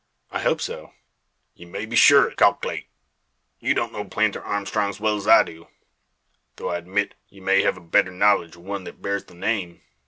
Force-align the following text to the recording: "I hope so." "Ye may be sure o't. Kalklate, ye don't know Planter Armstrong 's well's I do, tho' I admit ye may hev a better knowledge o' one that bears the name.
"I 0.31 0.39
hope 0.39 0.61
so." 0.61 0.93
"Ye 1.53 1.67
may 1.67 1.85
be 1.85 1.95
sure 1.95 2.31
o't. 2.31 2.35
Kalklate, 2.35 2.87
ye 3.59 3.75
don't 3.75 3.93
know 3.93 4.03
Planter 4.03 4.43
Armstrong 4.43 4.91
's 4.91 4.99
well's 4.99 5.27
I 5.27 5.43
do, 5.43 5.67
tho' 6.55 6.69
I 6.69 6.77
admit 6.79 7.13
ye 7.29 7.39
may 7.39 7.61
hev 7.61 7.77
a 7.77 7.81
better 7.81 8.09
knowledge 8.09 8.57
o' 8.57 8.61
one 8.61 8.85
that 8.85 9.03
bears 9.03 9.25
the 9.25 9.35
name. 9.35 9.83